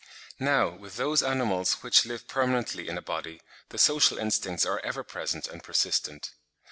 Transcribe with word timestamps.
Now 0.39 0.69
with 0.69 0.95
those 0.97 1.21
animals 1.21 1.83
which 1.83 2.07
live 2.07 2.27
permanently 2.27 2.89
in 2.89 2.97
a 2.97 3.03
body, 3.03 3.39
the 3.69 3.77
social 3.77 4.17
instincts 4.17 4.65
are 4.65 4.79
ever 4.83 5.03
present 5.03 5.47
and 5.47 5.63
persistent. 5.63 6.31